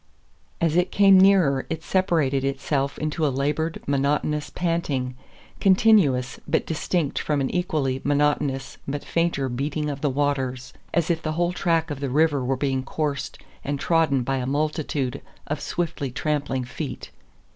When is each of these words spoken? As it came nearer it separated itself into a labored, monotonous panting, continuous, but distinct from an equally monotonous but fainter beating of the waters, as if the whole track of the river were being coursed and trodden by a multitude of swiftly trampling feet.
As 0.59 0.75
it 0.75 0.91
came 0.91 1.19
nearer 1.19 1.67
it 1.69 1.83
separated 1.83 2.43
itself 2.43 2.97
into 2.97 3.23
a 3.23 3.29
labored, 3.29 3.83
monotonous 3.85 4.49
panting, 4.49 5.13
continuous, 5.59 6.39
but 6.47 6.65
distinct 6.65 7.19
from 7.19 7.39
an 7.39 7.51
equally 7.51 8.01
monotonous 8.03 8.79
but 8.87 9.05
fainter 9.05 9.47
beating 9.47 9.91
of 9.91 10.01
the 10.01 10.09
waters, 10.09 10.73
as 10.91 11.11
if 11.11 11.21
the 11.21 11.33
whole 11.33 11.53
track 11.53 11.91
of 11.91 11.99
the 11.99 12.09
river 12.09 12.43
were 12.43 12.57
being 12.57 12.81
coursed 12.83 13.37
and 13.63 13.79
trodden 13.79 14.23
by 14.23 14.37
a 14.37 14.47
multitude 14.47 15.21
of 15.45 15.61
swiftly 15.61 16.09
trampling 16.09 16.63
feet. 16.63 17.11